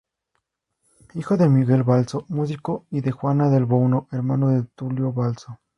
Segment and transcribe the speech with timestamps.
[1.13, 5.59] Hijo de Miguel Balzo, músico y de Juana del Buono, hermano de Tulio Balzo.